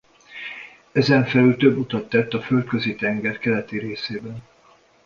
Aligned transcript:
Ezenfelül 0.91 1.57
több 1.57 1.77
utat 1.77 2.09
tett 2.09 2.33
a 2.33 2.41
Földközi-tenger 2.41 3.37
keleti 3.37 3.77
részében. 3.79 4.43